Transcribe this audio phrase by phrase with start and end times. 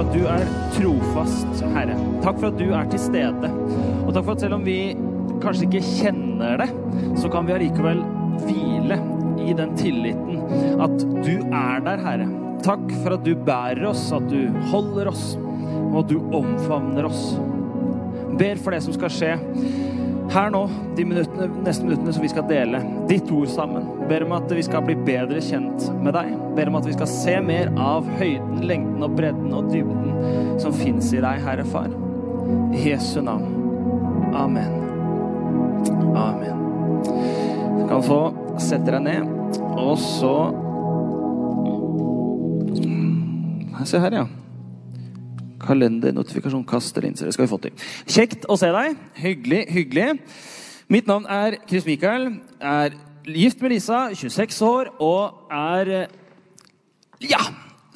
[0.00, 1.94] for at du er trofast, Herre.
[2.24, 3.48] Takk for at du er til stede.
[4.06, 4.94] Og takk for at selv om vi
[5.42, 6.68] kanskje ikke kjenner det,
[7.20, 8.00] så kan vi allikevel
[8.46, 8.96] hvile
[9.44, 10.40] i den tilliten
[10.80, 12.28] at du er der, Herre.
[12.64, 15.34] Takk for at du bærer oss, at du holder oss,
[15.90, 17.34] og at du omfavner oss.
[18.40, 19.34] Ber for det som skal skje
[20.30, 20.62] her nå,
[20.96, 23.86] de minuttene, neste minuttene som vi skal dele ditt ord sammen.
[24.08, 26.30] Ber om at vi skal bli bedre kjent med deg.
[26.56, 30.76] Ber om at vi skal se mer av høyden, lengden og bredden og dybden som
[30.76, 31.90] fins i deg, Herre Far.
[32.74, 33.56] I Jesu navn.
[34.36, 34.76] Amen.
[36.14, 36.66] Amen.
[37.80, 38.22] Du kan få
[38.60, 39.30] sette deg ned,
[39.74, 40.34] og så
[43.80, 44.39] Se her, ja.
[45.70, 47.30] Kalendernotifikasjon, kaster linser.
[47.30, 47.86] Det skal vi få til.
[48.10, 48.98] Kjekt å se deg.
[49.22, 50.08] Hyggelig, hyggelig.
[50.90, 52.32] Mitt navn er Chris Michael.
[52.58, 52.98] Er
[53.30, 56.08] gift med Lisa, 26 år, og er
[57.22, 57.42] Ja!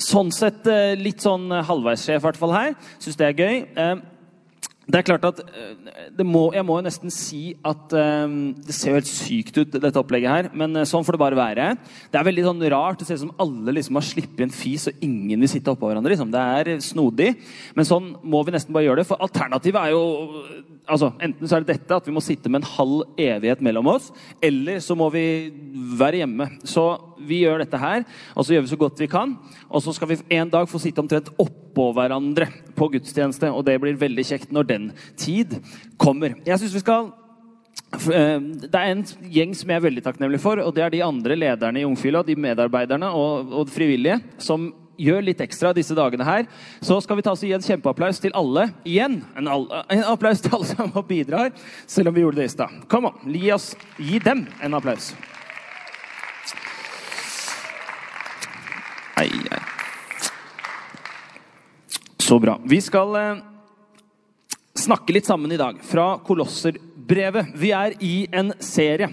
[0.05, 0.67] Sånn sett
[0.99, 2.73] litt sånn halvveissjef, i hvert fall her.
[3.01, 3.61] Syns det er gøy.
[4.85, 5.41] Det er klart at
[6.21, 10.01] må, Jeg må jo nesten si at um, det ser jo helt sykt ut, dette
[10.01, 10.49] opplegget her.
[10.53, 11.69] Men uh, sånn får det bare være.
[12.13, 13.01] Det er veldig sånn rart.
[13.01, 15.89] Det ser ut som alle liksom har sluppet en fis, og ingen vil sitte oppå
[15.89, 16.13] hverandre.
[16.13, 16.33] Liksom.
[16.35, 17.31] Det er snodig.
[17.79, 19.09] Men sånn må vi nesten bare gjøre det.
[19.09, 20.05] For alternativet er jo
[20.85, 23.89] altså, Enten så er det dette, at vi må sitte med en halv evighet mellom
[23.95, 24.11] oss,
[24.45, 25.25] eller så må vi
[25.99, 26.49] være hjemme.
[26.69, 26.85] Så
[27.27, 29.35] vi gjør dette her, og så gjør vi så godt vi kan.
[29.69, 33.81] Og så skal vi en dag få sitte omtrent oppå hverandre på gudstjeneste, og det
[33.83, 34.89] blir veldig kjekt når den
[35.21, 35.59] tid
[36.01, 36.39] kommer.
[36.47, 37.13] Jeg synes vi skal
[37.95, 41.37] det er en gjeng som jeg er veldig takknemlig for, og det er de andre
[41.39, 46.49] lederne i Ungfila, de medarbeiderne og, og frivillige, som gjør litt ekstra disse dagene her.
[46.85, 49.21] Så skal vi ta oss gi en kjempeapplaus til alle igjen.
[49.39, 51.55] En, en, applaus til alle som bidrar,
[51.87, 52.83] selv om vi gjorde det i stad.
[52.91, 53.51] Kom an, gi,
[53.99, 55.13] gi dem en applaus.
[59.21, 59.63] Ei, ei.
[62.19, 62.57] Så bra.
[62.67, 63.43] Vi skal eh,
[64.75, 67.53] snakke litt sammen i dag fra Kolosserbrevet.
[67.61, 69.13] Vi er i en serie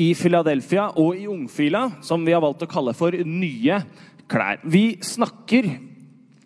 [0.00, 3.82] i Philadelphia og i Ungfila som vi har valgt å kalle for Nye
[4.30, 4.62] klær.
[4.64, 5.68] Vi snakker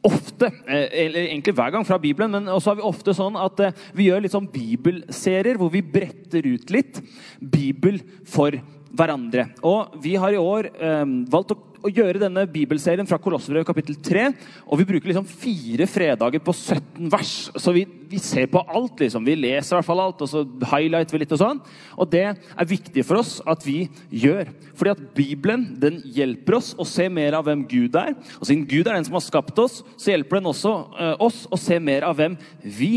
[0.09, 3.63] ofte, eller egentlig hver gang fra Bibelen, men også har vi ofte sånn at
[3.95, 7.01] vi gjør litt sånn bibelserier hvor vi bretter ut litt
[7.39, 8.59] Bibel for
[8.97, 9.49] hverandre.
[9.67, 13.99] Og vi har i år eh, valgt å å gjøre denne bibelserien fra Kolosserbrevet kapittel
[14.03, 14.25] 3.
[14.67, 17.35] Og vi bruker liksom fire fredager på 17 vers.
[17.55, 18.99] Så vi, vi, ser på alt.
[19.01, 19.27] liksom.
[19.27, 21.35] Vi leser i hvert fall alt, og så highlighter vi litt.
[21.37, 21.63] Og sånn.
[21.99, 24.51] Og det er viktig for oss at vi gjør.
[24.79, 28.17] Fordi at Bibelen den hjelper oss å se mer av hvem Gud er.
[28.41, 31.45] Og siden Gud er den som har skapt oss, så hjelper den også eh, oss
[31.51, 32.93] å se mer av hvem vi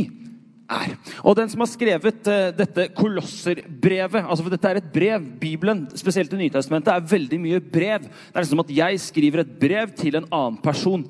[0.71, 0.95] er.
[1.23, 5.27] Og den som har skrevet uh, dette kolosserbrevet altså for Dette er et brev.
[5.41, 8.07] Bibelen, spesielt i Nytestamentet, er veldig mye brev.
[8.07, 11.05] Det er som at jeg skriver et brev til en annen person.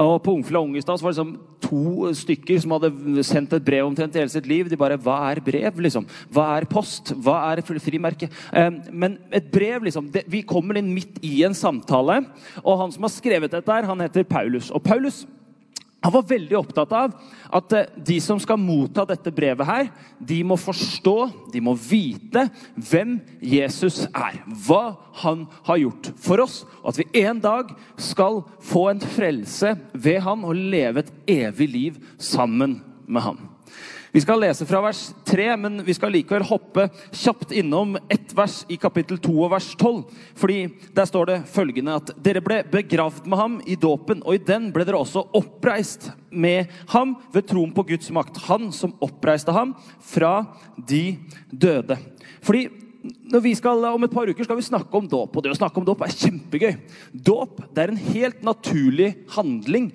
[0.00, 4.14] Og På Ungfla Ungestad var det liksom to stykker som hadde sendt et brev omtrent
[4.18, 4.68] hele sitt liv.
[4.70, 5.80] De bare Hva er brev?
[5.82, 6.06] liksom?
[6.32, 7.12] Hva er post?
[7.14, 8.30] Hva er frimerke?
[8.92, 12.22] Men et brev liksom, det, Vi kommer inn midt i en samtale,
[12.64, 14.70] og han som har skrevet dette, her, han heter Paulus.
[14.70, 15.26] Og Paulus
[16.00, 17.12] han var veldig opptatt av
[17.52, 21.16] at eh, de som skal motta dette brevet, her, de må forstå,
[21.52, 24.40] de må vite hvem Jesus er.
[24.64, 26.62] Hva han har gjort for oss.
[26.80, 31.12] Og at vi en dag skal få en frelse ved han og leve et
[31.44, 33.42] evig liv sammen med han.
[34.12, 38.64] Vi skal lese fra vers 3, men vi skal likevel hoppe kjapt innom ett vers
[38.66, 40.00] i kapittel 2 og vers 12.
[40.40, 40.56] Fordi
[40.96, 44.72] der står det følgende at dere ble begravd med ham i dåpen, og i den
[44.74, 48.42] ble dere også oppreist med ham ved troen på Guds makt.
[48.48, 50.40] Han som oppreiste ham fra
[50.74, 51.04] de
[51.54, 51.98] døde.
[52.42, 52.66] Fordi
[53.54, 55.86] skal, Om et par uker skal vi snakke om dåp, og det å snakke om
[55.86, 56.74] dåp er kjempegøy.
[57.14, 59.92] Dåp er en helt naturlig handling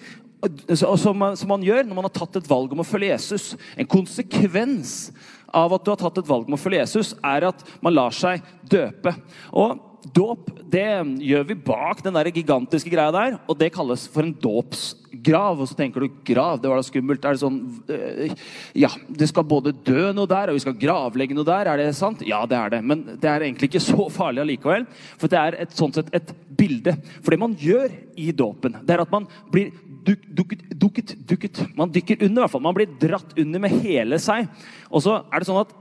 [0.75, 3.53] som som man, gjør når man har tatt et valg om å følge Jesus.
[3.77, 5.11] En konsekvens
[5.55, 8.15] av at du har tatt et valg om å følge Jesus, er at man lar
[8.15, 9.13] seg døpe.
[9.55, 10.85] Og Dåp det
[11.25, 15.61] gjør vi bak den der gigantiske greia der, og det kalles for en dåpsgrav.
[15.61, 17.25] Og så tenker du grav, det var da skummelt.
[17.25, 17.57] Er det sånn
[17.89, 18.35] øh,
[18.77, 21.71] Ja, det skal både dø noe der, og vi skal gravlegge noe der.
[21.71, 22.21] Er det sant?
[22.27, 22.83] Ja, det er det.
[22.85, 24.85] Men det er egentlig ikke så farlig allikevel.
[25.17, 26.93] For det er et, sånn sett et bilde.
[27.21, 27.89] For det man gjør
[28.21, 29.73] i dåpen, det er at man blir
[30.05, 31.63] duk, dukket, dukket, dukket.
[31.77, 32.65] Man dykker under, i hvert fall.
[32.65, 34.47] Man blir dratt under med hele seg.
[34.91, 35.73] Og så er det sånn at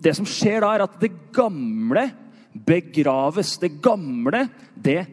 [0.00, 2.08] det som skjer da, er at det gamle
[2.66, 3.56] begraves.
[3.62, 5.04] Det gamle, det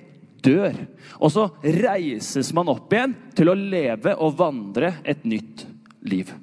[0.46, 0.76] dør.
[1.20, 5.66] Og så reises man opp igjen til å leve og vandre et nytt
[6.08, 6.34] liv.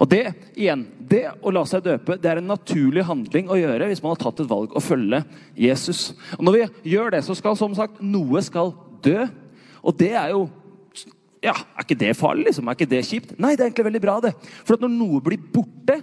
[0.00, 0.22] Og Det
[0.56, 4.14] igjen, det å la seg døpe det er en naturlig handling å gjøre hvis man
[4.14, 5.20] har tatt et valg å følge
[5.52, 6.14] Jesus.
[6.38, 8.72] Og Når vi gjør det, så skal som sagt noe skal
[9.04, 9.26] dø.
[9.86, 10.46] Og det er jo
[11.46, 12.48] ja, er ikke det farlig?
[12.50, 12.68] liksom?
[12.68, 13.34] Er ikke det kjipt?
[13.38, 14.20] Nei, det er egentlig veldig bra.
[14.24, 14.34] det.
[14.66, 16.00] For når noe blir borte,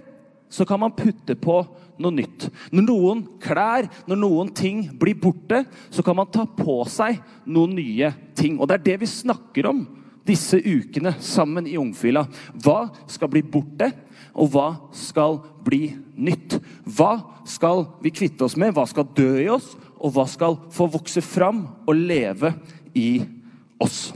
[0.54, 1.56] så kan man putte på
[1.98, 2.48] noe nytt.
[2.74, 7.74] Når noen klær, når noen ting blir borte, så kan man ta på seg noen
[7.78, 8.58] nye ting.
[8.58, 9.84] Og det er det vi snakker om
[10.24, 12.24] disse ukene sammen i Ungfila.
[12.64, 13.90] Hva skal bli borte,
[14.34, 16.58] og hva skal bli nytt?
[16.86, 17.18] Hva
[17.48, 18.74] skal vi kvitte oss med?
[18.74, 19.74] Hva skal dø i oss?
[20.00, 22.54] Og hva skal få vokse fram og leve
[22.98, 23.22] i
[23.82, 24.12] oss?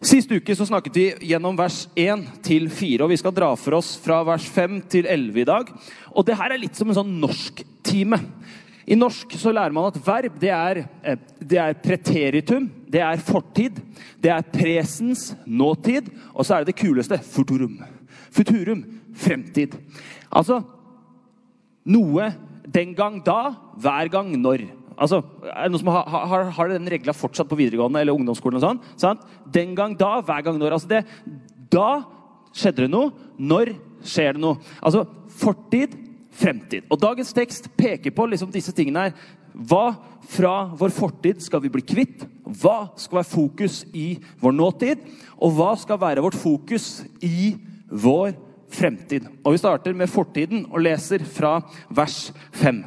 [0.00, 3.76] Sist uke så snakket vi gjennom vers 1 til 4, og vi skal dra for
[3.76, 5.68] oss fra vers 5 til 11 i dag.
[6.16, 8.16] Og det her er litt som en sånn norsktime.
[8.88, 13.20] I norsk så lærer man at verb det er, eh, det er preteritum, det er
[13.20, 13.76] fortid,
[14.16, 17.76] det er presens, nåtid, og så er det det kuleste futurum.
[18.32, 18.82] Futurum
[19.12, 19.76] fremtid.
[20.32, 20.62] Altså
[21.84, 22.32] noe
[22.64, 24.64] den gang da, hver gang når.
[25.00, 28.60] Altså, er det noen som har, har, har den regla fortsatt på videregående eller ungdomsskolen?
[28.60, 28.80] og sånn?
[29.00, 29.24] Sant?
[29.48, 30.76] Den gang da, hver gang når.
[30.76, 31.04] Altså det,
[31.72, 32.02] da
[32.52, 33.14] skjedde det noe.
[33.40, 33.72] Når
[34.04, 34.60] skjer det noe?
[34.84, 35.06] Altså
[35.40, 35.96] fortid,
[36.36, 36.84] fremtid.
[36.92, 39.16] Og dagens tekst peker på liksom disse tingene her.
[39.50, 39.96] Hva
[40.30, 42.22] fra vår fortid skal vi bli kvitt?
[42.60, 44.12] Hva skal være fokus i
[44.42, 45.02] vår nåtid?
[45.40, 47.56] Og hva skal være vårt fokus i
[47.88, 48.36] vår
[48.70, 49.26] fremtid?
[49.42, 51.58] Og Vi starter med fortiden og leser fra
[51.88, 52.28] vers
[52.60, 52.84] 5.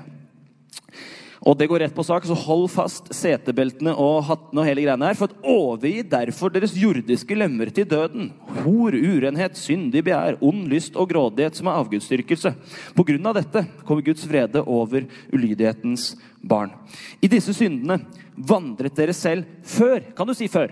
[1.43, 5.09] Og det går rett på sak, så hold fast setebeltene og hattene og hele greiene
[5.09, 5.17] her.
[5.19, 8.29] For at overgi derfor deres jordiske lemmer til døden.
[8.61, 12.53] Hor, urenhet, syndig begjær, ond lyst og grådighet som er avgudsdyrkelse.
[12.95, 15.03] På grunn av dette kommer Guds vrede over
[15.35, 16.71] ulydighetens barn.
[17.19, 17.99] I disse syndene
[18.37, 19.99] vandret dere selv før.
[20.15, 20.71] Kan du si før?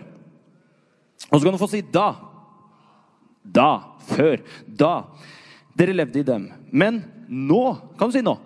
[1.28, 2.14] Og så kan du få si da.
[3.44, 3.72] Da.
[4.08, 4.40] Før.
[4.66, 4.94] Da.
[5.76, 6.48] Dere levde i dem.
[6.72, 7.66] Men nå.
[8.00, 8.38] Kan du si nå?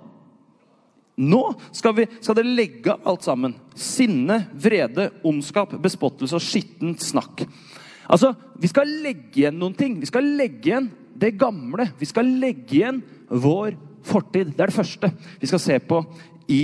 [1.15, 1.41] Nå
[1.71, 3.55] skal, vi, skal dere legge av alt sammen.
[3.79, 7.45] Sinne, vrede, ondskap, bespottelse og skittent snakk.
[8.11, 9.99] Altså, Vi skal legge igjen noen ting.
[9.99, 11.89] Vi skal legge igjen det gamle.
[11.99, 13.75] Vi skal legge igjen vår
[14.05, 14.53] fortid.
[14.53, 16.01] Det er det første vi skal se på
[16.51, 16.61] i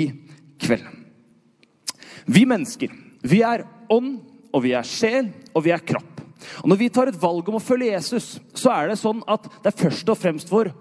[0.62, 0.86] kveld.
[2.32, 2.92] Vi mennesker,
[3.26, 4.20] vi er ånd,
[4.54, 6.22] og vi er sjel, og vi er kropp.
[6.62, 9.48] Og Når vi tar et valg om å følge Jesus, så er det sånn at
[9.62, 10.72] det er først og fremst vår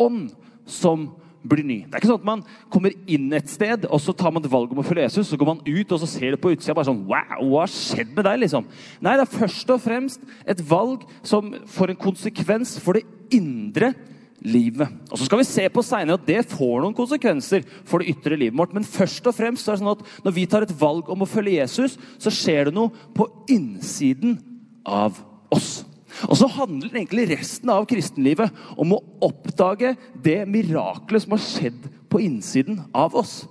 [0.00, 0.30] ånd
[0.68, 1.08] som
[1.42, 1.78] blir ny.
[1.86, 2.42] Det er ikke sånn at man
[2.72, 5.30] kommer inn et sted, og så tar man et valg om å følge Jesus.
[5.30, 7.72] Så går man ut og så ser det på utsida bare sånn Wow, hva har
[7.72, 8.42] skjedd med deg?
[8.44, 8.68] liksom?
[9.00, 13.94] Nei, det er først og fremst et valg som får en konsekvens for det indre
[14.40, 14.88] livet.
[15.10, 18.38] Og Så skal vi se på seinere at det får noen konsekvenser for det ytre
[18.40, 18.74] livet vårt.
[18.76, 21.28] Men først og fremst er det sånn at når vi tar et valg om å
[21.28, 24.38] følge Jesus, så skjer det noe på innsiden
[24.86, 25.20] av
[25.52, 25.79] oss.
[26.28, 31.86] Og så handler egentlig resten av kristenlivet om å oppdage det miraklet som har skjedd
[32.10, 33.44] på innsiden av oss.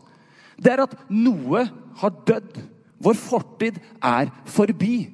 [0.59, 1.65] Det er at noe
[2.01, 2.59] har dødd.
[2.99, 5.07] Vår fortid er forbi.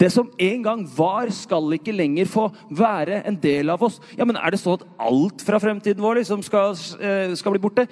[0.00, 3.98] Det som en gang var, skal ikke lenger få være en del av oss.
[4.16, 7.60] Ja, men Er det sånn at alt fra fremtiden vår liksom skal, eh, skal, bli
[7.60, 7.86] borte?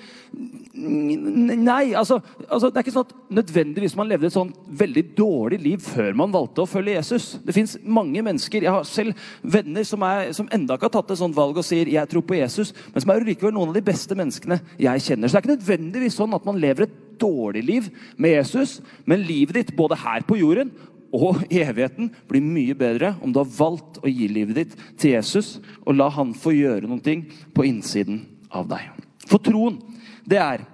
[0.79, 1.95] Nei.
[1.99, 5.83] Altså, altså, Det er ikke sånn at nødvendigvis man levde et sånn veldig dårlig liv
[5.83, 7.31] før man valgte å følge Jesus.
[7.45, 11.15] Det fins mange mennesker Jeg har selv venner som, er, som enda ikke har tatt
[11.15, 13.75] et sånt valg og sier 'jeg tror på Jesus', men som er likevel noen av
[13.75, 15.29] de beste menneskene jeg kjenner.
[15.29, 19.27] Så det er ikke nødvendigvis sånn at man lever et dårlig liv med Jesus, men
[19.27, 20.71] livet ditt både her på jorden
[21.13, 25.15] og i evigheten blir mye bedre om du har valgt å gi livet ditt til
[25.17, 27.17] Jesus og la han få gjøre noe
[27.55, 28.85] på innsiden av deg.
[29.29, 29.81] For troen,
[30.29, 30.65] det er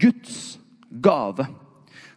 [0.00, 0.58] Guds
[0.90, 1.46] gave.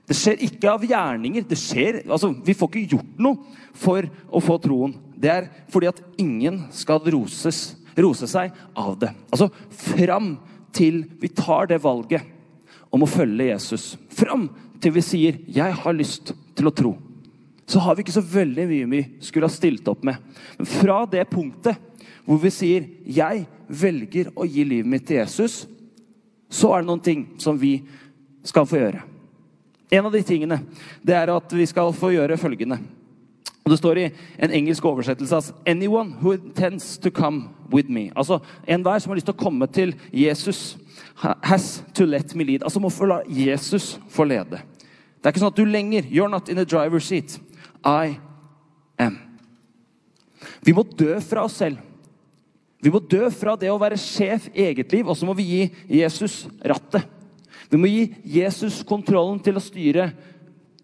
[0.08, 1.46] Det skjer ikke av gjerninger.
[1.48, 4.96] Det skjer, altså, vi får ikke gjort noe for å få troen.
[5.18, 9.12] Det er fordi at ingen skal roses, rose seg av det.
[9.34, 10.36] Altså fram
[10.76, 12.26] til vi tar det valget
[12.94, 13.96] om å følge Jesus.
[14.14, 14.48] Fram
[14.82, 16.98] til vi sier 'Jeg har lyst til å tro'
[17.68, 20.16] så har vi ikke så veldig mye vi skulle ha stilt opp med.
[20.58, 21.76] Men fra det punktet
[22.24, 25.68] hvor vi sier 'Jeg velger å gi livet mitt til Jesus',
[26.50, 27.82] så er det noen ting som vi
[28.48, 29.02] skal få gjøre.
[29.90, 30.62] En av de tingene
[31.06, 32.80] det er at vi skal få gjøre følgende.
[33.68, 38.12] Og Det står i en engelsk oversettelse at 'anyone who intends to come with me'.
[38.16, 40.78] Altså enhver som har lyst til å komme til Jesus,
[41.44, 42.64] 'has to let me lead'.
[42.64, 44.62] Altså må få la Jesus få lede.
[45.18, 47.40] Det er ikke sånn at du lenger 'you're not in the driver's seat'.
[47.84, 48.18] I
[49.00, 49.18] am.
[50.64, 51.78] Vi må dø fra oss selv.
[52.84, 55.48] Vi må dø fra det å være sjef i eget liv, og så må vi
[55.50, 55.62] gi
[56.00, 57.08] Jesus rattet.
[57.68, 58.04] Vi må gi
[58.38, 60.12] Jesus kontrollen til å styre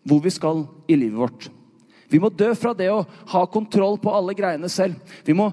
[0.03, 1.47] hvor vi skal i livet vårt.
[2.11, 4.97] Vi må dø fra det å ha kontroll på alle greiene selv.
[5.25, 5.51] Vi må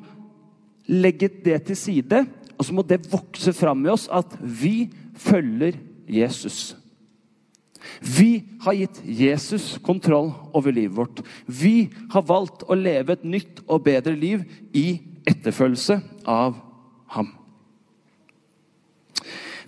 [0.90, 2.25] legge det til side,
[2.59, 5.78] og så må det vokse fram i oss at vi følger
[6.11, 6.75] Jesus.
[8.00, 11.23] Vi har gitt Jesus kontroll over livet vårt.
[11.47, 14.44] Vi har valgt å leve et nytt og bedre liv
[14.76, 16.56] i etterfølgelse av
[17.14, 17.30] ham.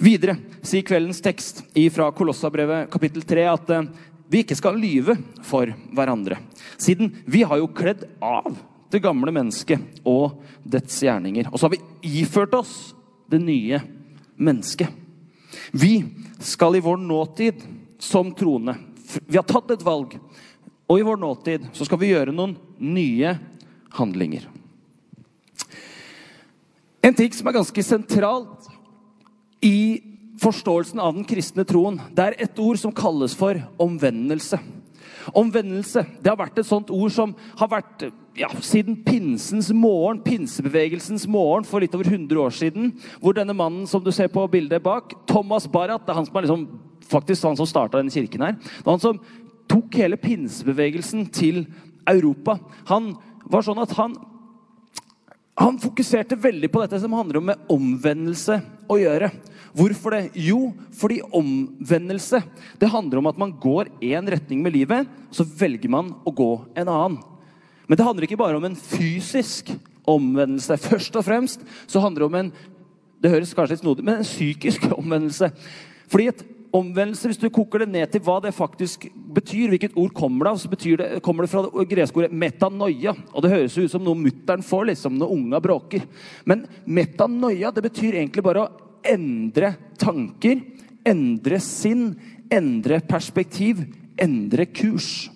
[0.02, 1.62] Videre sier kveldens tekst
[1.95, 3.87] fra Kolossabrevet kapittel 3 at eh,
[4.33, 5.14] vi ikke skal lyve
[5.45, 6.38] for hverandre.
[6.81, 8.57] Siden vi har jo kledd av
[8.92, 11.50] det gamle mennesket og dets gjerninger.
[11.52, 12.75] Og så har vi iført oss
[13.31, 13.81] det nye
[14.37, 14.88] mennesket.
[15.73, 16.02] Vi
[16.40, 17.62] skal i vår nåtid
[18.02, 18.75] som troende
[19.26, 20.14] Vi har tatt et valg,
[20.88, 23.35] og i vår nåtid så skal vi gjøre noen nye
[23.92, 24.47] handlinger.
[27.02, 28.68] En ting som er ganske sentralt
[29.62, 30.02] i
[30.42, 34.59] forståelsen av den kristne troen, det er et ord som kalles for omvendelse.
[35.38, 38.06] Omvendelse det har vært et sånt ord som har vært
[38.38, 42.90] ja, siden pinsens morgen, pinsebevegelsens morgen for litt over 100 år siden.
[43.21, 46.38] Hvor denne mannen som du ser på bildet bak, Thomas Barrat, det er han som
[46.38, 46.66] er liksom,
[47.12, 48.59] faktisk han som starta denne kirken her.
[48.59, 49.23] Det var han som
[49.71, 51.64] tok hele pinsebevegelsen til
[52.09, 52.59] Europa.
[52.90, 53.12] Han
[53.50, 54.16] var sånn at han
[55.62, 58.59] han fokuserte veldig på dette som handler om med omvendelse
[58.90, 59.31] å gjøre.
[59.73, 60.23] Hvorfor det?
[60.37, 62.42] Jo, fordi omvendelse
[62.81, 66.50] det handler om at man går én retning med livet, så velger man å gå
[66.75, 67.21] en annen.
[67.88, 69.73] Men det handler ikke bare om en fysisk
[70.09, 70.76] omvendelse.
[70.83, 72.52] Først og fremst så handler det om en
[73.23, 75.52] det høres kanskje litt snodig, men en psykisk omvendelse.
[76.11, 76.33] Fordi
[76.73, 79.05] omvendelse, hvis du koker det ned til hva det faktisk
[79.37, 83.14] betyr, hvilket ord kommer det av, så det, kommer det fra det greske ordet metanoia.
[83.33, 86.07] Og det høres ut som noe mutter'n får liksom, når unga bråker.
[86.49, 88.71] Men metanoia det betyr egentlig bare å
[89.12, 90.62] endre tanker,
[91.05, 92.12] endre sinn,
[92.52, 93.85] endre perspektiv,
[94.21, 95.29] endre kurs.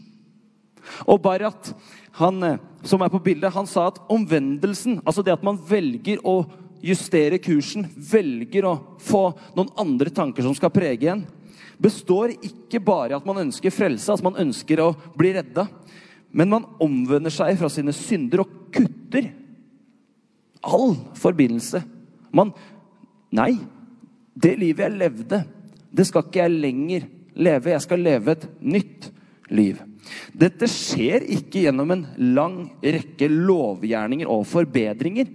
[1.04, 1.72] Og Barat,
[2.20, 6.22] han eh, som er på bildet, han sa at omvendelsen, altså det at man velger
[6.24, 6.44] å
[6.84, 11.24] justere kursen, velger å få noen andre tanker som skal prege en,
[11.78, 15.66] består ikke bare i at man ønsker frelse, altså man ønsker å bli redda,
[16.36, 19.30] men man omvender seg fra sine synder og kutter
[20.66, 21.82] all forbindelse.
[22.34, 22.54] Man
[23.36, 23.56] Nei,
[24.38, 25.40] det livet jeg levde,
[25.90, 27.06] det skal ikke jeg lenger
[27.36, 27.72] leve.
[27.74, 29.08] Jeg skal leve et nytt
[29.52, 29.80] liv.
[30.36, 32.04] Dette skjer ikke gjennom en
[32.36, 35.28] lang rekke lovgjerninger og forbedringer.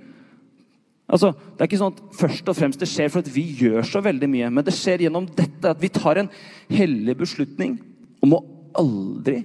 [1.11, 3.83] Altså, det er ikke sånn at først og fremst det skjer for at vi gjør
[3.87, 6.29] så veldig mye, men det skjer gjennom dette at vi tar en
[6.71, 7.75] hellig beslutning
[8.23, 8.43] om å
[8.79, 9.41] aldri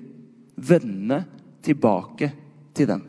[0.54, 1.24] vende
[1.66, 2.30] tilbake
[2.76, 3.02] til den.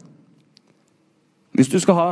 [1.57, 2.07] Hvis du skal ha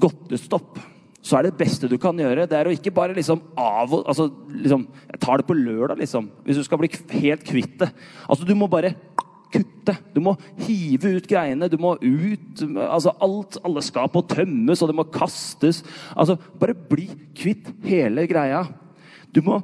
[0.00, 0.80] godtestopp,
[1.20, 4.06] så er det beste du kan gjøre, det er å ikke bare liksom av og
[4.08, 6.30] altså, liksom, Jeg tar det på lørdag, liksom.
[6.46, 6.88] Hvis du skal bli
[7.20, 7.90] helt kvitt det.
[8.24, 8.94] Altså, du må bare
[9.52, 9.96] kutte.
[10.14, 11.68] Du må hive ut greiene.
[11.70, 15.82] Du må ut altså alt, Alle skap må tømmes, og det må kastes.
[16.14, 18.64] Altså, Bare bli kvitt hele greia.
[19.34, 19.60] Du må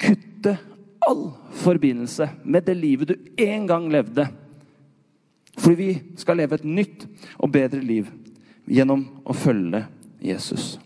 [0.00, 0.56] kutte
[1.04, 1.28] all
[1.60, 4.26] forbindelse med det livet du en gang levde.
[5.58, 7.04] Fordi vi skal leve et nytt
[7.38, 8.08] og bedre liv
[8.66, 9.84] gjennom å følge
[10.24, 10.78] Jesus.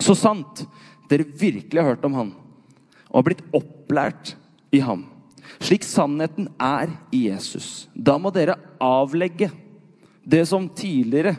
[0.00, 0.64] Så sant
[1.08, 2.32] dere virkelig har hørt om han
[3.08, 4.34] og har blitt opplært
[4.74, 5.06] i ham
[5.60, 7.88] slik sannheten er i Jesus.
[7.94, 9.50] Da må dere avlegge
[10.28, 11.34] det som tidligere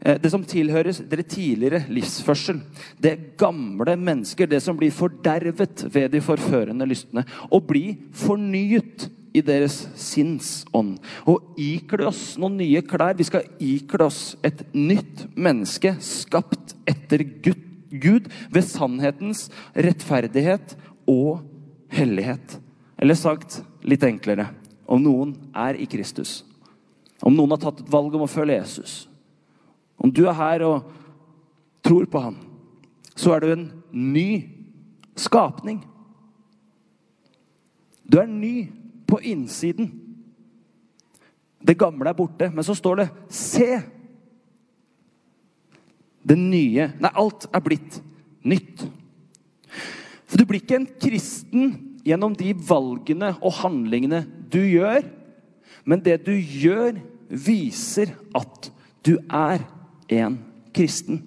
[0.00, 2.62] eh, det som tilhører dere tidligere livsførsel.
[2.98, 7.26] Det gamle mennesker, det som blir fordervet ved de forførende lystne.
[7.50, 7.84] Og bli
[8.16, 10.96] fornyet i deres sinnsånd.
[11.28, 13.18] Og ikle oss noen nye klær.
[13.18, 20.74] Vi skal ikle oss et nytt menneske skapt etter Gud ved sannhetens rettferdighet
[21.10, 21.44] og
[21.94, 22.58] hellighet.
[23.00, 24.50] Eller sagt litt enklere
[24.84, 26.42] om noen er i Kristus,
[27.24, 28.94] om noen har tatt et valg om å følge Jesus,
[30.00, 30.90] om du er her og
[31.84, 32.36] tror på han,
[33.16, 34.28] så er du en ny
[35.16, 35.80] skapning.
[38.04, 38.68] Du er ny
[39.08, 39.90] på innsiden.
[41.60, 43.82] Det gamle er borte, men så står det 'se'.
[46.22, 48.02] Det nye Nei, alt er blitt
[48.44, 48.84] nytt.
[50.26, 55.04] For du blir ikke en kristen gjennom de valgene og handlingene du gjør.
[55.84, 56.98] Men det du gjør,
[57.30, 58.70] viser at
[59.06, 59.62] du er
[60.10, 60.38] en
[60.74, 61.22] kristen.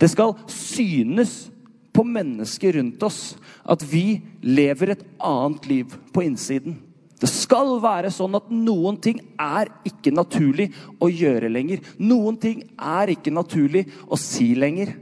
[0.00, 1.50] Det skal synes
[1.92, 3.34] på mennesker rundt oss
[3.68, 6.78] at vi lever et annet liv på innsiden.
[7.22, 11.84] Det skal være sånn at noen ting er ikke naturlig å gjøre lenger.
[12.02, 14.96] Noen ting er ikke naturlig å si lenger.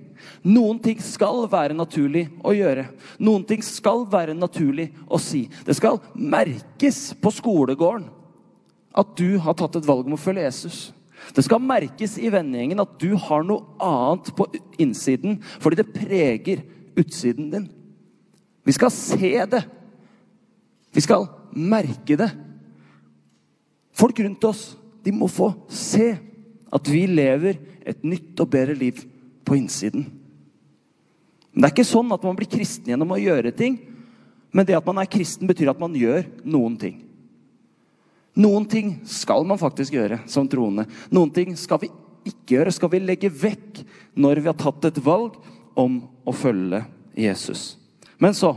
[0.46, 2.86] Noen ting skal være naturlig å gjøre.
[3.20, 5.44] Noen ting skal være naturlig å si.
[5.66, 8.08] Det skal merkes på skolegården
[9.00, 10.78] at du har tatt et valg om å følge Jesus.
[11.36, 14.46] Det skal merkes i vennegjengen at du har noe annet på
[14.80, 16.64] innsiden, fordi det preger
[16.98, 17.68] utsiden din.
[18.64, 19.62] Vi skal se det.
[20.90, 22.30] Vi skal merke det.
[23.92, 24.64] Folk rundt oss
[25.04, 26.14] de må få se
[26.70, 29.04] at vi lever et nytt og bedre liv
[29.44, 30.06] på innsiden.
[31.60, 33.74] Men Det er ikke sånn at man blir kristen gjennom å gjøre ting.
[34.48, 36.94] Men det at man er kristen, betyr at man gjør noen ting.
[38.40, 40.86] Noen ting skal man faktisk gjøre som troende.
[41.12, 41.90] Noen ting skal vi
[42.24, 43.82] ikke gjøre, skal vi legge vekk
[44.16, 45.36] når vi har tatt et valg
[45.76, 46.80] om å følge
[47.12, 47.74] Jesus.
[48.16, 48.54] Men så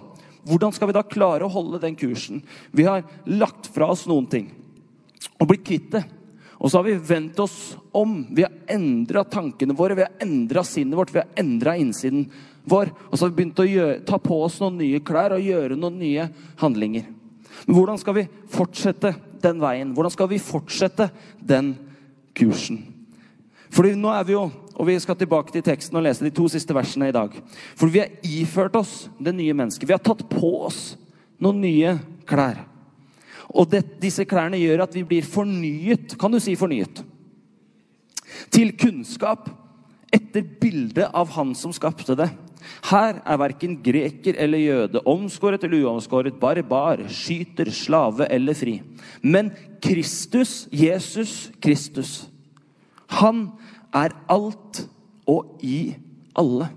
[0.48, 2.40] hvordan skal vi da klare å holde den kursen?
[2.72, 4.48] Vi har lagt fra oss noen ting
[5.42, 6.06] og blitt kvitt det.
[6.64, 8.22] Og så har vi vendt oss om.
[8.32, 12.30] Vi har endra tankene våre, vi har endra sinnet vårt, vi har endra innsiden
[12.70, 12.92] vår.
[13.10, 15.78] Og så har vi begynt å gjøre, ta på oss noen nye klær og gjøre
[15.80, 16.30] noen nye
[16.62, 17.10] handlinger.
[17.66, 19.94] Men hvordan skal vi fortsette den veien?
[19.96, 21.76] Hvordan skal vi fortsette den
[22.38, 22.82] kursen?
[23.74, 26.48] Fordi nå er vi jo og Vi skal tilbake til teksten og lese de to
[26.50, 27.30] siste versene i dag.
[27.78, 29.86] For vi har iført oss det nye mennesket.
[29.86, 30.96] Vi har tatt på oss
[31.38, 31.92] noen nye
[32.26, 32.64] klær.
[33.54, 36.16] Og det, disse klærne gjør at vi blir fornyet.
[36.18, 37.04] Kan du si fornyet?
[38.50, 39.46] Til kunnskap
[40.14, 42.32] etter bildet av Han som skapte det.
[42.90, 48.78] Her er verken greker eller jøde, omskåret eller uomskåret, barbar, skyter, slave eller fri.
[49.22, 49.52] Men
[49.84, 52.14] Kristus, Jesus Kristus,
[53.20, 53.48] han
[53.94, 54.84] er alt
[55.30, 55.96] og i
[56.38, 56.70] alle.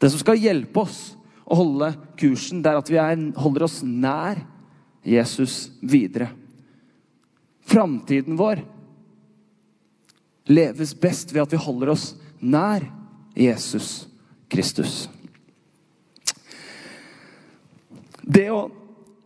[0.00, 1.00] Det som skal hjelpe oss
[1.46, 4.42] å holde kursen, det er at vi er, holder oss nær
[5.06, 6.28] Jesus videre.
[7.66, 8.62] Framtiden vår
[10.46, 12.84] leves best ved at vi holder oss nær
[13.36, 14.06] Jesus
[14.52, 15.06] Kristus.
[18.26, 18.66] Det å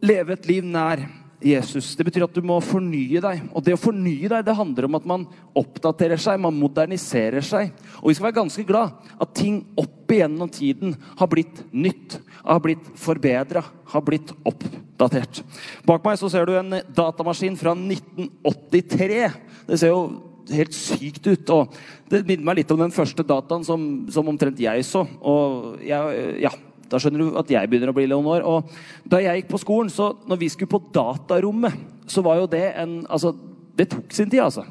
[0.04, 1.02] leve et liv nær
[1.40, 3.46] Jesus, det betyr at du må fornye deg.
[3.56, 5.24] Og det å fornye deg, det handler om at man
[5.56, 7.72] oppdaterer seg, man moderniserer seg.
[8.02, 12.60] Og vi skal være ganske glad at ting opp igjennom tiden har blitt nytt, har
[12.60, 15.40] blitt forbedra, har blitt oppdatert.
[15.88, 19.22] Bak meg så ser du en datamaskin fra 1983.
[19.70, 21.52] Det ser jo helt sykt ut.
[21.54, 21.76] og
[22.10, 25.04] Det minner meg litt om den første dataen som, som omtrent jeg så.
[25.20, 26.54] Og jeg, ja,
[26.90, 28.46] da skjønner du at jeg begynner å bli Leonor.
[28.46, 28.72] Og
[29.08, 31.76] da jeg gikk på skolen, så når vi skulle på datarommet,
[32.10, 33.34] så var jo det en Altså,
[33.76, 34.66] det tok sin tid, altså.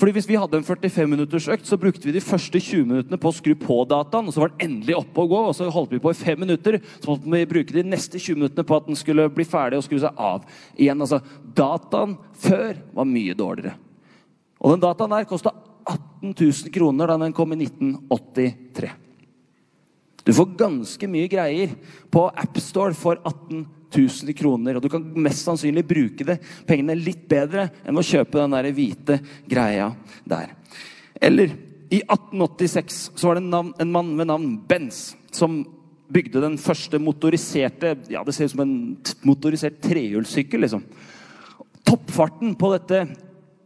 [0.00, 3.18] Fordi Hvis vi hadde en 45 minutters økt, så brukte vi de første 20 minuttene
[3.20, 4.26] på å skru på dataen.
[4.26, 6.40] og Så var den endelig oppe og gå, og så holdt vi på i fem
[6.40, 6.80] minutter.
[7.02, 9.84] Så måtte vi bruke de neste 20 minuttene på at den skulle bli ferdig og
[9.84, 11.04] skru seg av igjen.
[11.04, 13.76] Altså, Dataen før var mye dårligere.
[14.60, 15.52] Og den dataen der kosta
[15.88, 18.90] 18 000 kroner da den kom i 1983.
[20.24, 21.72] Du får ganske mye greier
[22.12, 23.64] på AppStore for 18
[23.96, 24.76] 000 kroner.
[24.76, 28.70] Og du kan mest sannsynlig bruke det, pengene litt bedre enn å kjøpe den der
[28.76, 29.18] hvite
[29.48, 29.90] greia
[30.28, 30.52] der.
[31.16, 31.56] Eller
[31.90, 35.62] i 1886 så var det en, navn, en mann ved navn Benz som
[36.10, 38.76] bygde den første motoriserte Ja, det ser ut som en
[39.26, 40.84] motorisert trehjulssykkel, liksom.
[41.86, 43.04] Toppfarten på dette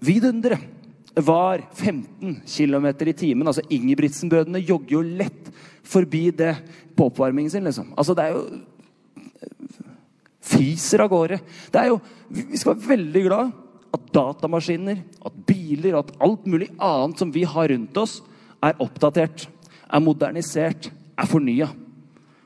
[0.04, 0.73] vidunderet
[1.14, 3.46] var 15 km i timen.
[3.46, 5.50] Altså Ingebrigtsen-brødrene jogger jo lett
[5.84, 6.54] forbi det
[6.96, 7.64] på oppvarmingen sin.
[7.64, 7.92] liksom.
[7.96, 8.46] Altså Det er jo
[10.44, 11.38] Fiser av gårde.
[11.72, 13.52] Det er jo, Vi skal være veldig glad
[13.94, 18.22] at datamaskiner, at biler at alt mulig annet som vi har rundt oss,
[18.62, 19.46] er oppdatert,
[19.92, 21.68] er modernisert, er fornya.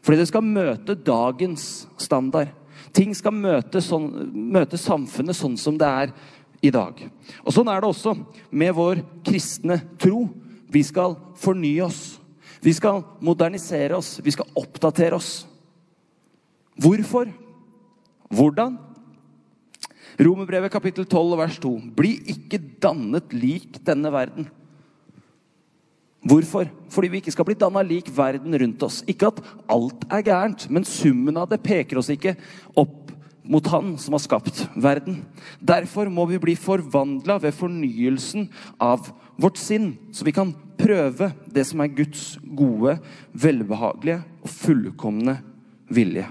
[0.03, 2.53] Fordi det skal møte dagens standard.
[2.93, 6.13] Ting skal møte, sånn, møte samfunnet sånn som det er
[6.65, 7.01] i dag.
[7.45, 8.15] Og Sånn er det også
[8.51, 10.27] med vår kristne tro.
[10.69, 12.19] Vi skal fornye oss.
[12.65, 14.17] Vi skal modernisere oss.
[14.25, 15.47] Vi skal oppdatere oss.
[16.79, 17.31] Hvorfor?
[18.29, 18.77] Hvordan?
[20.19, 21.75] Romerbrevet kapittel 12 vers 2.
[21.95, 24.49] Bli ikke dannet lik denne verden.
[26.29, 26.67] Hvorfor?
[26.91, 29.01] Fordi vi ikke skal bli danna lik verden rundt oss.
[29.07, 29.39] Ikke at
[29.71, 32.35] alt er gærent, men summen av det peker oss ikke
[32.75, 33.15] opp
[33.49, 35.23] mot Han som har skapt verden.
[35.61, 38.49] Derfor må vi bli forvandla ved fornyelsen
[38.81, 42.99] av vårt sinn, så vi kan prøve det som er Guds gode,
[43.33, 45.39] velbehagelige og fullkomne
[45.89, 46.27] vilje.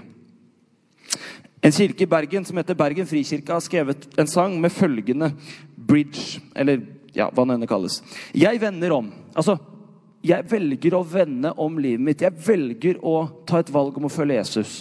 [1.58, 5.32] En kirke i Bergen som heter Bergen frikirke, har skrevet en sang med følgende
[5.74, 6.84] bridge, eller
[7.16, 7.98] ja, hva det enn kalles.
[8.36, 9.10] Jeg vender om.
[9.34, 9.56] Altså,
[10.22, 12.22] jeg velger å vende om livet mitt.
[12.22, 14.80] Jeg velger å ta et valg om å følge Jesus.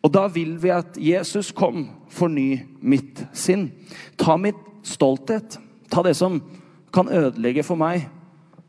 [0.00, 3.68] Og da vil vi at Jesus kom, forny mitt sinn.
[4.16, 5.58] Ta mitt stolthet.
[5.92, 6.40] Ta det som
[6.94, 8.08] kan ødelegge for meg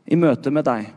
[0.06, 0.90] i møte med deg.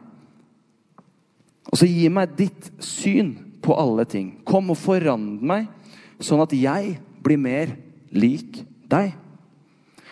[1.71, 4.35] Og så gi meg ditt syn på alle ting.
[4.45, 5.69] Kom og forandre meg,
[6.21, 7.73] sånn at jeg blir mer
[8.13, 9.15] lik deg.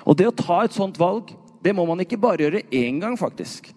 [0.03, 1.31] Og det å ta et sånt valg,
[1.63, 3.69] det må man ikke bare gjøre én gang, faktisk.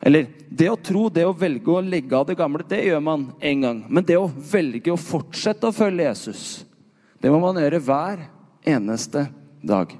[0.00, 3.24] Eller det å tro, det å velge å legge av det gamle, det gjør man
[3.40, 3.80] en gang.
[3.88, 6.64] Men det å velge å fortsette å følge Jesus,
[7.18, 8.20] Det må man gjøre hver
[8.62, 9.24] eneste
[9.58, 9.90] dag.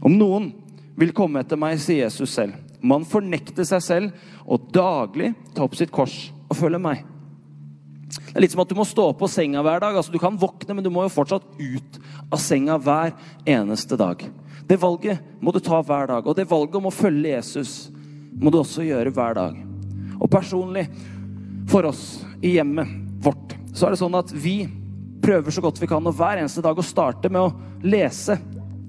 [0.00, 0.46] Om noen
[0.96, 5.66] vil komme etter meg, sier Jesus selv, må han fornekte seg selv og daglig ta
[5.66, 7.04] opp sitt kors og følge meg.
[8.08, 9.98] Det er litt som at du må stå opp på senga hver dag.
[10.00, 12.00] Altså, du kan våkne, men du må jo fortsatt ut
[12.32, 13.12] av senga hver
[13.44, 14.24] eneste dag.
[14.68, 16.24] Det valget må du ta hver dag.
[16.24, 17.90] Og det valget om å følge Jesus
[18.36, 19.56] må du også gjøre hver dag.
[20.18, 20.86] Og personlig,
[21.68, 22.90] for oss i hjemmet
[23.24, 24.62] vårt, så er det sånn at vi
[25.22, 28.38] prøver så godt vi kan og hver eneste dag å starte med å lese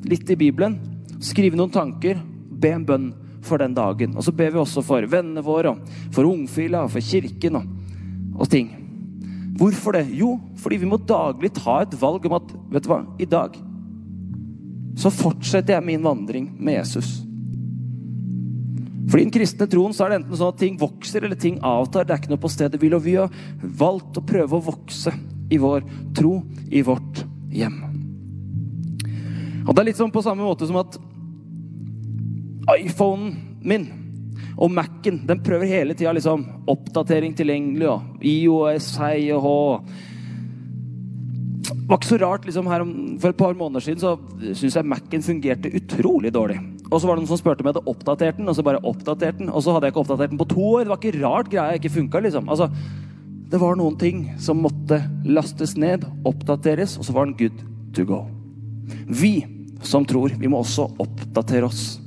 [0.08, 0.78] litt i Bibelen,
[1.20, 3.10] skrive noen tanker, be en bønn
[3.46, 4.16] for den dagen.
[4.16, 5.76] Og så ber vi også for vennene våre,
[6.16, 7.72] for ungfila, for kirken og,
[8.40, 8.72] og ting.
[9.60, 10.06] Hvorfor det?
[10.16, 13.58] Jo, fordi vi må daglig ta et valg om at vet du hva, i dag
[15.00, 17.20] så fortsetter jeg min vandring med Jesus.
[19.08, 21.60] For i den kristne troen så er det enten sånn at ting vokser eller ting
[21.66, 22.06] avtar.
[22.06, 22.98] Det er ikke noe på stedet hvil.
[22.98, 23.32] Og vi har
[23.80, 25.14] valgt å prøve å vokse
[25.50, 25.86] i vår
[26.18, 27.80] tro, i vårt hjem.
[29.66, 30.98] Og det er litt sånn på samme måte som at
[32.80, 33.34] iPhonen
[33.66, 33.88] min
[34.60, 37.88] og Mac-en den prøver hele tida liksom oppdatering tilgjengelig.
[37.88, 39.60] Og IOS, hei og hå.
[41.70, 44.18] Det var ikke så rart liksom her om, For et par måneder siden så
[44.58, 46.60] syns jeg Mac-en fungerte utrolig dårlig.
[46.90, 48.82] Og så var det noen som spurte om jeg hadde oppdatert den, og så bare
[48.82, 49.52] oppdatert den.
[49.54, 50.88] Og så hadde jeg ikke oppdatert den på to år.
[50.88, 52.50] Det var ikke rart greia ikke funka, liksom.
[52.50, 52.70] Altså,
[53.50, 57.64] det var noen ting som måtte lastes ned, oppdateres, og så var den good
[57.98, 58.24] to go.
[59.06, 59.34] Vi
[59.86, 62.00] som tror, vi må også oppdatere oss.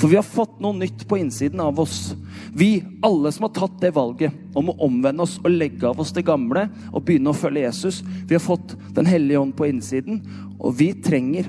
[0.00, 2.14] For vi har fått noe nytt på innsiden av oss.
[2.56, 6.12] Vi, alle som har tatt det valget om å omvende oss og legge av oss
[6.16, 10.20] det gamle og begynne å følge Jesus, vi har fått Den hellige ånd på innsiden,
[10.58, 11.48] og vi trenger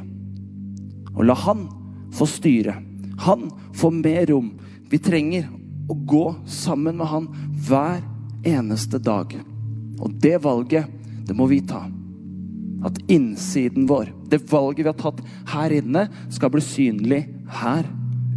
[1.15, 1.67] å la Han
[2.15, 2.77] få styre.
[3.25, 4.53] Han får mer rom.
[4.89, 5.49] Vi trenger
[5.89, 7.27] å gå sammen med Han
[7.67, 8.01] hver
[8.45, 9.35] eneste dag.
[9.99, 10.89] Og det valget,
[11.27, 11.85] det må vi ta.
[12.85, 15.21] At innsiden vår, det valget vi har tatt
[15.53, 17.21] her inne, skal bli synlig
[17.61, 17.87] her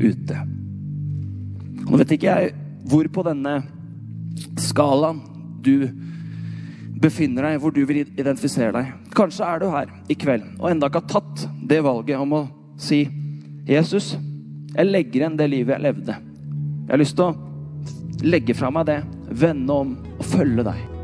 [0.01, 0.45] ute.
[1.88, 2.55] Nå vet ikke jeg
[2.88, 3.59] hvor på denne
[4.61, 5.21] skalaen
[5.64, 5.88] du
[6.99, 8.93] befinner deg, hvor du vil identifisere deg.
[9.14, 12.43] Kanskje er du her i kveld og enda ikke har tatt det valget om å
[12.81, 13.03] si
[13.68, 14.14] Jesus,
[14.72, 16.14] jeg legger igjen det livet jeg levde.
[16.87, 20.97] Jeg har lyst til å legge fra meg det, vende om og følge deg.